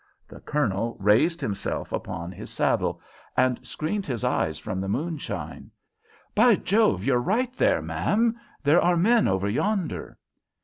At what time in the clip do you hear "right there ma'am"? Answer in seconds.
7.19-8.35